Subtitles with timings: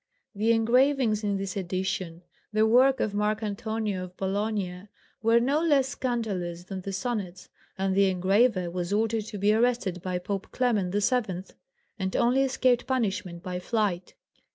[0.33, 4.87] The engravings in this edition, the work of Marc Antonio of Bolgna,
[5.21, 10.01] were no less scandalous than the sonnets, and the engraver was ordered to be arrested
[10.01, 11.53] by Pope Clement VII.,
[11.99, 14.15] and only escaped punishment by flight.